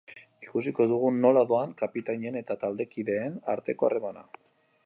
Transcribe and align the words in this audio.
Ikusiko 0.45 0.87
dugu 0.91 1.11
nola 1.17 1.43
doan 1.51 1.77
kapitainen 1.83 2.41
eta 2.41 2.57
taldekideen 2.65 3.41
arteko 3.57 3.91
harremana. 3.91 4.29